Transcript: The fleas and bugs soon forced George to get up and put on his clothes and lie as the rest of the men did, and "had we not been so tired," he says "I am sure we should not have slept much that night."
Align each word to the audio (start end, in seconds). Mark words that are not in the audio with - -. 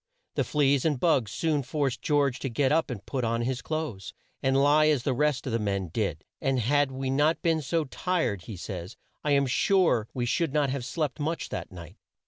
The 0.33 0.43
fleas 0.43 0.83
and 0.83 0.99
bugs 0.99 1.31
soon 1.31 1.61
forced 1.61 2.01
George 2.01 2.39
to 2.39 2.49
get 2.49 2.71
up 2.71 2.89
and 2.89 3.05
put 3.05 3.23
on 3.23 3.43
his 3.43 3.61
clothes 3.61 4.15
and 4.41 4.57
lie 4.57 4.87
as 4.87 5.03
the 5.03 5.13
rest 5.13 5.45
of 5.45 5.53
the 5.53 5.59
men 5.59 5.89
did, 5.89 6.23
and 6.41 6.57
"had 6.59 6.91
we 6.91 7.11
not 7.11 7.43
been 7.43 7.61
so 7.61 7.83
tired," 7.83 8.45
he 8.45 8.57
says 8.57 8.97
"I 9.23 9.33
am 9.33 9.45
sure 9.45 10.07
we 10.11 10.25
should 10.25 10.53
not 10.53 10.71
have 10.71 10.85
slept 10.85 11.19
much 11.19 11.49
that 11.49 11.71
night." 11.71 11.97